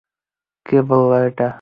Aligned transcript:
কে 0.65 0.77
বলল 0.89 1.11
এটা? 1.27 1.47